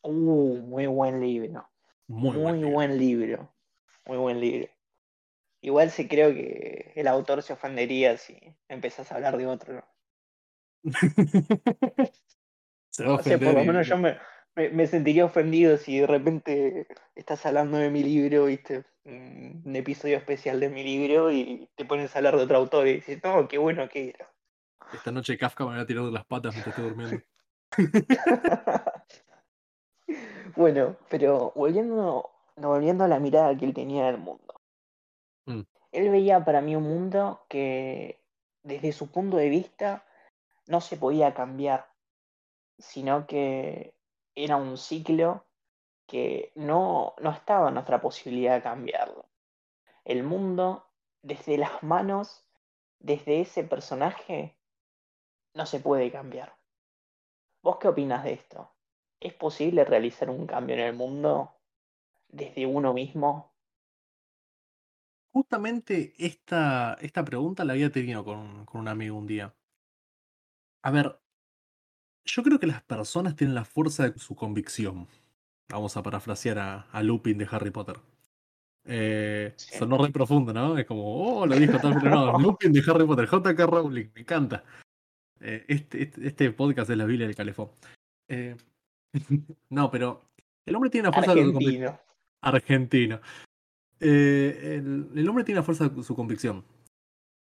[0.04, 1.67] Uh, muy buen libro.
[2.08, 2.72] Muy, Muy buen libro.
[2.72, 3.54] buen libro.
[4.06, 4.69] Muy buen libro.
[5.62, 9.84] Igual sí creo que el autor se ofendería si empezás a hablar de otro.
[10.84, 10.91] ¿No?
[12.89, 14.17] Se va a O sea, por ofender lo menos yo me,
[14.56, 20.17] me- me sentiría ofendido si de repente estás hablando de mi libro, viste, un episodio
[20.17, 23.48] especial de mi libro y te pones a hablar de otro autor y dices, no,
[23.48, 24.32] qué bueno que era.
[24.93, 27.22] Esta noche Kafka me va a tirar de las patas mientras esté durmiendo.
[30.56, 34.62] Bueno, pero volviendo, volviendo a la mirada que él tenía del mundo.
[35.46, 35.62] Mm.
[35.91, 38.22] Él veía para mí un mundo que
[38.62, 40.06] desde su punto de vista
[40.67, 41.91] no se podía cambiar,
[42.78, 43.95] sino que
[44.36, 45.45] era un ciclo
[46.08, 49.30] que no, no estaba en nuestra posibilidad de cambiarlo.
[50.06, 50.89] El mundo,
[51.21, 52.45] desde las manos,
[52.99, 54.58] desde ese personaje,
[55.54, 56.58] no se puede cambiar.
[57.62, 58.73] ¿Vos qué opinas de esto?
[59.19, 61.56] ¿Es posible realizar un cambio en el mundo
[62.28, 63.54] desde uno mismo?
[65.32, 69.56] Justamente esta, esta pregunta la había tenido con, con un amigo un día.
[70.84, 71.17] A ver,
[72.26, 75.08] yo creo que las personas tienen la fuerza de su convicción.
[75.69, 78.00] Vamos a parafrasear a, a Lupin de Harry Potter.
[78.86, 79.78] Eh, Sí.
[79.78, 80.78] Sonó re profundo, ¿no?
[80.78, 83.65] Es como, oh, lo dijo tal, pero no, Lupin de Harry Potter, J.K.
[83.65, 84.63] Rowling, me encanta.
[85.39, 87.69] Eh, este, este, este podcast es la Biblia del Calefón.
[88.28, 88.56] Eh,
[89.69, 90.30] no, pero
[90.65, 92.00] el hombre tiene la fuerza de su convicción.
[92.41, 93.19] Argentino.
[93.19, 93.22] Argentino.
[94.00, 96.65] Eh, el, el hombre tiene la fuerza de su convicción.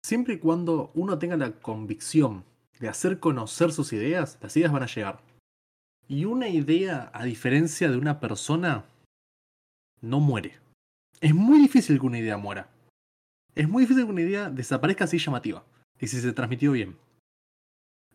[0.05, 2.45] Siempre y cuando uno tenga la convicción
[2.83, 5.21] de hacer conocer sus ideas, las ideas van a llegar.
[6.09, 8.83] Y una idea, a diferencia de una persona,
[10.01, 10.59] no muere.
[11.21, 12.69] Es muy difícil que una idea muera.
[13.55, 15.65] Es muy difícil que una idea desaparezca así llamativa.
[15.97, 16.97] Y si se transmitió bien.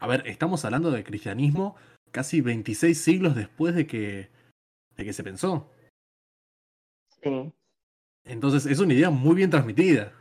[0.01, 1.75] A ver, estamos hablando de cristianismo
[2.11, 4.29] casi 26 siglos después de que,
[4.97, 5.73] de que se pensó.
[7.23, 7.51] Sí.
[8.25, 10.13] Entonces es una idea muy bien transmitida.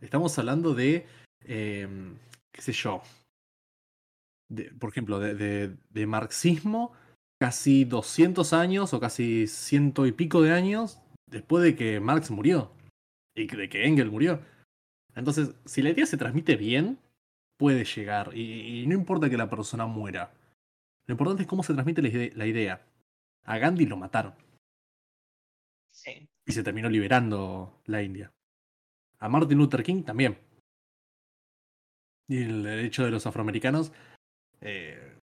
[0.00, 1.04] Estamos hablando de,
[1.46, 1.88] eh,
[2.52, 3.02] qué sé yo,
[4.48, 6.92] de, por ejemplo, de, de, de, marxismo
[7.40, 12.72] casi 200 años o casi ciento y pico de años después de que Marx murió
[13.34, 14.40] y de que Engel murió.
[15.14, 16.98] Entonces, si la idea se transmite bien,
[17.58, 20.32] puede llegar y, y no importa que la persona muera.
[21.08, 22.86] Lo importante es cómo se transmite la, ide la idea.
[23.44, 24.34] A Gandhi lo mataron.
[25.90, 26.28] Sí.
[26.46, 28.30] Y se terminó liberando la India.
[29.18, 30.38] A Martin Luther King también.
[32.28, 33.90] Y el derecho de los afroamericanos
[34.60, 35.18] eh,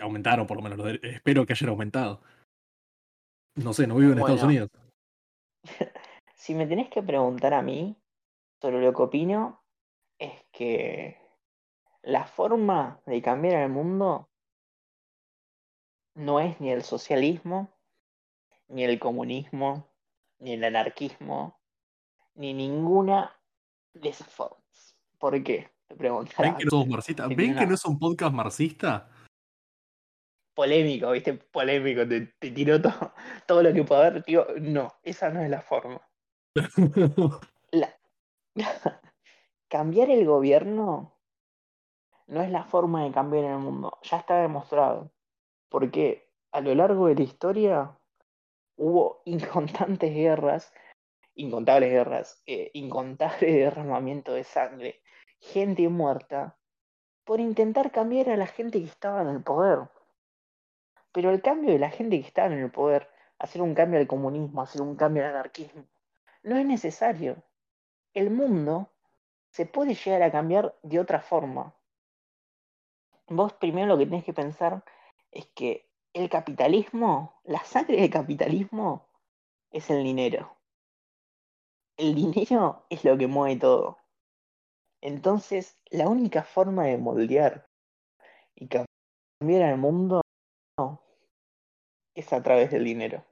[0.00, 0.78] aumentaron, por lo menos.
[1.02, 2.20] Espero que hayan aumentado.
[3.56, 4.34] No sé, no vivo en Bueno.
[4.34, 4.70] Estados Unidos.
[6.36, 7.96] Si me tenés que preguntar a mí
[8.60, 9.64] sobre lo que opino,
[10.18, 11.18] es que
[12.02, 14.28] la forma de cambiar el mundo
[16.14, 17.70] no es ni el socialismo,
[18.68, 19.88] ni el comunismo,
[20.38, 21.58] ni el anarquismo,
[22.34, 23.40] ni ninguna
[23.94, 24.96] de esas formas.
[25.18, 25.73] ¿Por qué?
[25.90, 27.28] ¿Ven que no somos marxistas?
[27.28, 29.10] ¿Ven que no es un podcast marxista?
[30.54, 31.34] Polémico, ¿viste?
[31.34, 33.12] Polémico, te, te tiró todo,
[33.46, 34.22] todo lo que puede haber.
[34.22, 36.00] Tío, no, esa no es la forma.
[37.72, 37.92] La...
[39.68, 41.18] cambiar el gobierno
[42.26, 43.98] no es la forma de cambiar el mundo.
[44.02, 45.12] Ya está demostrado.
[45.68, 47.98] Porque a lo largo de la historia
[48.76, 50.72] hubo incontantes guerras,
[51.34, 55.02] incontables guerras, eh, incontables derramamientos de sangre,
[55.52, 56.56] gente muerta,
[57.24, 59.88] por intentar cambiar a la gente que estaba en el poder.
[61.12, 64.06] Pero el cambio de la gente que estaba en el poder, hacer un cambio al
[64.06, 65.84] comunismo, hacer un cambio al anarquismo,
[66.42, 67.42] no es necesario.
[68.14, 68.90] El mundo
[69.50, 71.74] se puede llegar a cambiar de otra forma.
[73.28, 74.84] Vos primero lo que tenés que pensar
[75.30, 79.08] es que el capitalismo, la sangre del capitalismo
[79.70, 80.56] es el dinero.
[81.96, 84.03] El dinero es lo que mueve todo.
[85.04, 87.68] Entonces, la única forma de moldear
[88.54, 90.22] y cambiar el mundo
[92.14, 93.22] es a través del dinero.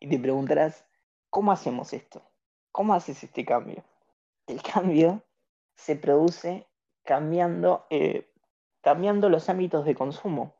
[0.00, 0.86] Y te preguntarás,
[1.28, 2.22] ¿cómo hacemos esto?
[2.70, 3.84] ¿Cómo haces este cambio?
[4.46, 5.22] El cambio
[5.76, 6.66] se produce
[7.02, 8.32] cambiando, eh,
[8.80, 10.54] cambiando los ámbitos de consumo.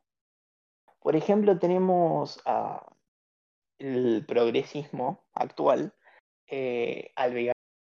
[1.00, 2.86] Por ejemplo, tenemos a
[3.78, 5.94] el progresismo actual,
[6.48, 7.32] eh, al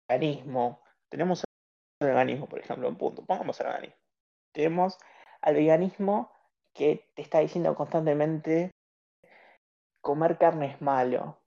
[0.08, 0.82] veganismo.
[1.10, 1.45] Tenemos
[2.06, 3.26] veganismo, por ejemplo, un punto.
[3.26, 3.96] Pongamos al veganismo.
[4.52, 4.98] Tenemos
[5.42, 6.32] al veganismo
[6.74, 8.72] que te está diciendo constantemente
[10.02, 11.40] comer carne es malo,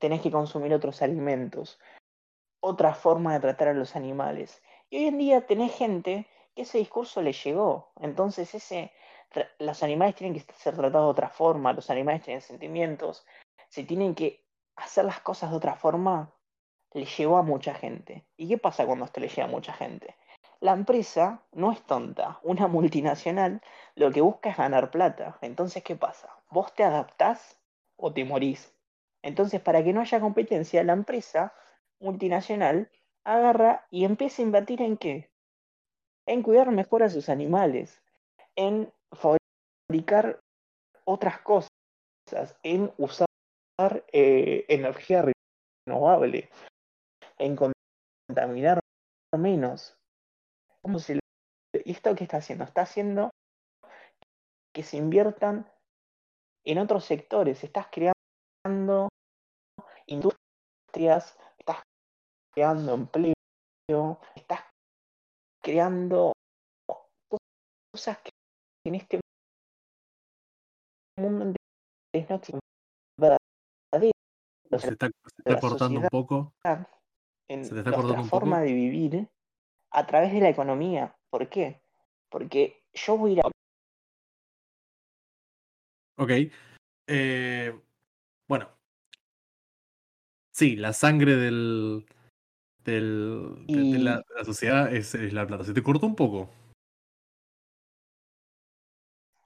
[0.00, 1.78] tenés que consumir otros alimentos,
[2.60, 4.60] otra forma de tratar a los animales.
[4.90, 7.92] Y hoy en día tenés gente que ese discurso le llegó.
[8.00, 8.92] Entonces ese,
[9.60, 13.24] los animales tienen que ser tratados de otra forma, los animales tienen sentimientos,
[13.68, 14.44] se tienen que
[14.74, 16.34] hacer las cosas de otra forma,
[16.92, 18.24] le llegó a mucha gente.
[18.36, 20.16] ¿Y qué pasa cuando esto le llega a mucha gente?
[20.60, 23.62] La empresa no es tonta, una multinacional
[23.94, 25.38] lo que busca es ganar plata.
[25.40, 26.28] Entonces, ¿qué pasa?
[26.50, 27.60] Vos te adaptás
[27.96, 28.74] o te morís.
[29.22, 31.54] Entonces, para que no haya competencia, la empresa
[31.98, 32.90] multinacional
[33.24, 35.30] agarra y empieza a invertir en qué?
[36.26, 38.02] En cuidar mejor a sus animales,
[38.56, 40.40] en fabricar
[41.04, 41.68] otras cosas,
[42.62, 43.26] en usar
[44.12, 45.24] eh, energía
[45.86, 46.50] renovable,
[47.40, 48.80] en contaminar
[49.36, 49.96] menos.
[50.82, 51.18] ¿Cómo se
[51.84, 52.64] ¿Y esto qué está haciendo?
[52.64, 53.30] Está haciendo
[54.74, 55.70] que se inviertan
[56.64, 57.62] en otros sectores.
[57.64, 59.08] Estás creando
[60.06, 61.82] industrias, estás
[62.52, 64.60] creando empleo, estás
[65.62, 66.32] creando
[67.92, 68.30] cosas que
[68.84, 69.20] en este
[71.18, 71.54] mundo no
[72.12, 72.60] existen
[74.78, 76.52] se está, se está cortando un poco.
[77.50, 78.40] En Se te está nuestra cortando un poco.
[78.40, 79.28] forma de vivir
[79.90, 81.16] a través de la economía.
[81.30, 81.82] ¿Por qué?
[82.30, 83.50] Porque yo voy a ir a...
[86.16, 86.30] Ok.
[87.08, 87.78] Eh,
[88.48, 88.68] bueno.
[90.52, 92.06] Sí, la sangre del,
[92.84, 95.64] del, de, de la, Y- de la sociedad es, es la plata.
[95.64, 96.48] Se te cortó un poco.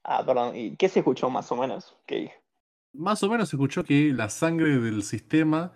[0.02, 1.96] Ah, perdón, ¿y qué se escuchó más o menos?
[2.92, 5.72] Más o menos se escuchó que la sangre del sistema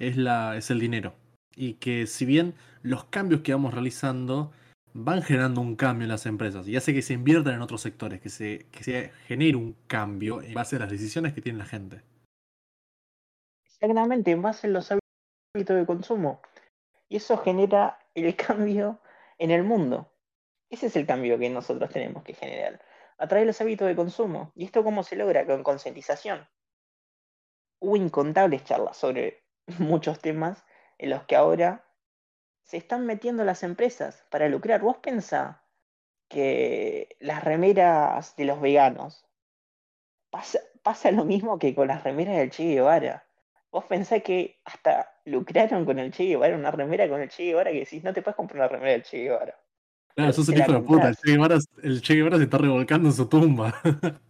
[0.00, 1.14] es, la, es el dinero.
[1.56, 4.52] Y que si bien los cambios que vamos realizando
[4.92, 8.20] van generando un cambio en las empresas y hace que se inviertan en otros sectores,
[8.20, 11.66] que se, que se genere un cambio en base a las decisiones que tiene la
[11.66, 12.02] gente.
[13.66, 16.40] Exactamente, en base a los hábitos de consumo.
[17.08, 19.00] Y eso genera el cambio
[19.38, 20.10] en el mundo.
[20.70, 22.80] Ese es el cambio que nosotros tenemos que generar
[23.18, 24.52] a través de los hábitos de consumo.
[24.54, 25.46] ¿Y esto cómo se logra?
[25.46, 26.48] Con concientización.
[27.80, 29.44] Hubo incontables charlas sobre
[29.78, 30.64] muchos temas
[30.98, 31.84] en los que ahora
[32.62, 34.80] se están metiendo las empresas para lucrar.
[34.80, 35.62] Vos pensá
[36.28, 39.26] que las remeras de los veganos
[40.30, 43.26] pasa, pasa lo mismo que con las remeras del Che Guevara.
[43.70, 47.70] Vos pensás que hasta lucraron con el Che Guevara, una remera con el Che Guevara
[47.70, 49.58] que decís, no te puedes comprar una remera del Che Guevara.
[50.14, 51.08] Claro, sos el hijo de puta.
[51.08, 53.74] El che, Guevara, el Che Guevara se está revolcando en su tumba.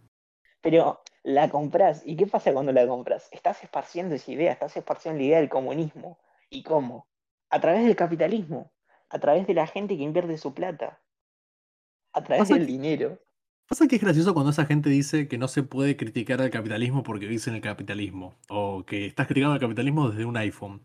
[0.61, 2.01] Pero la compras.
[2.05, 3.29] ¿Y qué pasa cuando la compras?
[3.31, 6.17] Estás esparciendo esa idea, estás esparciendo la idea del comunismo.
[6.49, 7.07] ¿Y cómo?
[7.49, 8.71] A través del capitalismo,
[9.09, 11.01] a través de la gente que invierte su plata,
[12.13, 13.19] a través del que- dinero.
[13.67, 17.01] Pasa que es gracioso cuando esa gente dice que no se puede criticar al capitalismo
[17.01, 18.35] porque vives en el capitalismo.
[18.47, 20.81] O que estás criticando al capitalismo desde un iPhone.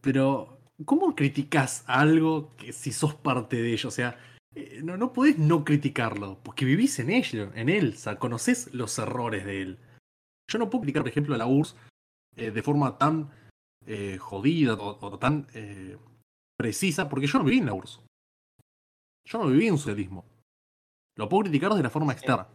[0.00, 3.88] Pero, ¿cómo criticas algo que si sos parte de ello?
[3.88, 4.16] O sea,
[4.56, 8.74] eh, no, no podés no criticarlo, porque vivís en ello, en él, o sea, conocés
[8.74, 9.78] los errores de él.
[10.50, 11.76] Yo no puedo criticar, por ejemplo, a la URSS
[12.36, 13.30] eh, de forma tan
[13.86, 15.96] eh, jodida o, o tan eh,
[16.58, 18.00] precisa, porque yo no viví en la URSS.
[19.26, 20.24] Yo no viví en socialismo.
[21.16, 22.48] Lo puedo criticar de la forma externa.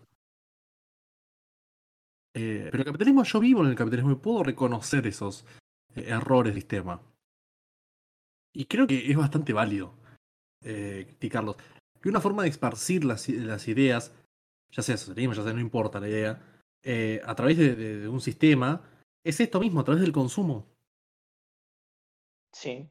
[2.35, 5.45] Eh, pero el capitalismo, yo vivo en el capitalismo y puedo reconocer esos
[5.95, 6.99] errores del sistema.
[8.55, 9.93] Y creo que es bastante válido
[10.61, 11.57] criticarlos.
[12.03, 14.13] Y una forma de esparcir las, ideas,
[14.71, 16.41] ya sea socialismo, ya sea no importa la idea,
[17.25, 18.81] a través de, de- de un sistema,
[19.25, 20.72] es esto mismo, a través del consumo.
[22.53, 22.89] Sí.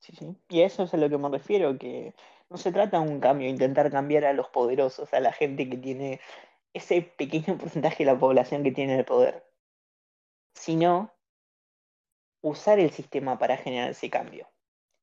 [0.00, 0.36] Sí, sí.
[0.48, 2.14] Y eso es a lo que me refiero, que
[2.50, 5.76] no se trata de un cambio, intentar cambiar a los poderosos, a la gente que
[5.78, 6.20] tiene
[6.74, 9.44] ese pequeño porcentaje de la población que tiene el poder,
[10.54, 11.12] sino
[12.42, 14.48] usar el sistema para generar ese cambio.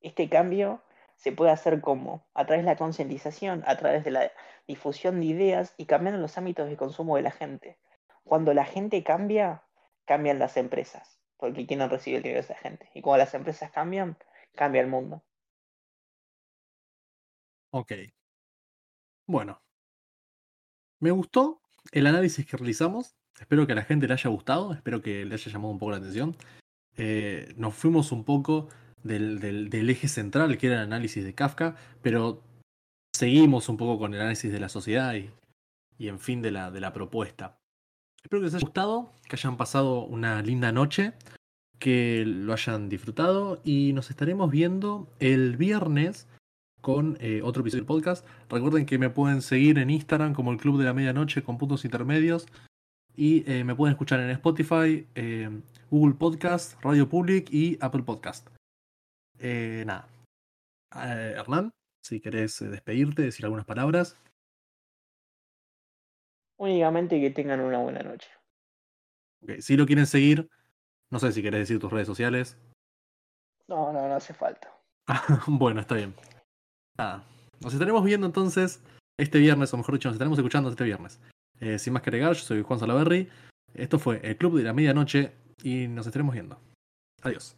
[0.01, 0.84] Este cambio
[1.15, 4.32] se puede hacer como a través de la concientización, a través de la
[4.67, 7.78] difusión de ideas y cambiando los ámbitos de consumo de la gente.
[8.24, 9.63] Cuando la gente cambia,
[10.05, 12.90] cambian las empresas, porque quieren recibir el dinero de esa gente.
[12.94, 14.18] Y cuando las empresas cambian,
[14.56, 15.24] cambia el mundo.
[17.72, 17.92] Ok.
[19.28, 19.62] Bueno.
[21.00, 21.62] Me gustó
[21.92, 23.16] el análisis que realizamos.
[23.40, 24.74] Espero que a la gente le haya gustado.
[24.74, 26.36] Espero que le haya llamado un poco la atención.
[26.98, 28.68] Eh, nos fuimos un poco
[29.04, 32.44] del, del- del eje central, que era el análisis de Kafka, pero
[33.16, 35.32] seguimos un poco con el análisis de la sociedad y,
[35.98, 37.58] y en fin de la, de la propuesta.
[38.24, 41.13] Espero que les haya gustado, que hayan pasado una linda noche,
[41.80, 46.28] que lo hayan disfrutado y nos estaremos viendo el viernes
[46.82, 48.26] con eh, otro episodio del podcast.
[48.49, 51.86] Recuerden que me pueden seguir en Instagram como el Club de la Medianoche con puntos
[51.86, 52.45] intermedios.
[53.15, 55.49] Y eh, me pueden escuchar en Spotify, eh,
[55.89, 58.47] Google Podcast, Radio Public y Apple Podcast.
[59.39, 60.07] Eh, nada.
[60.91, 64.17] Hernán, si querés despedirte, decir algunas palabras.
[66.60, 68.30] Únicamente que tengan una buena noche.
[69.41, 70.49] Ok, Si lo quieren seguir,
[71.10, 72.57] no sé si querés decir tus redes sociales.
[73.68, 74.70] No, no, no hace falta.
[75.47, 76.14] bueno, está bien.
[76.97, 77.24] Nada.
[77.62, 78.84] Nos estaremos viendo entonces
[79.18, 81.22] este viernes, o mejor dicho, nos estaremos escuchando este viernes.
[81.62, 83.30] Eh, sin más que agregar, yo soy Juan Salaberry.
[83.74, 85.32] Esto fue el Club de la Medianoche
[85.64, 86.60] y nos estaremos viendo.
[87.22, 87.55] Adiós.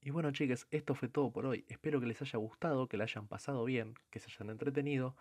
[0.00, 1.64] Y bueno, chicas, esto fue todo por hoy.
[1.68, 5.16] Espero que les haya gustado, que la hayan pasado bien, que se hayan entretenido.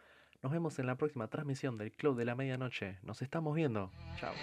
[0.46, 3.00] Nos vemos en la próxima transmisión del Club de la Medianoche.
[3.02, 3.92] Nos estamos viendo.
[4.20, 4.36] Chao.